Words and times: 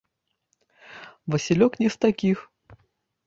Васілёк 1.35 1.77
не 1.81 1.89
з 1.97 2.05
такіх. 2.05 2.37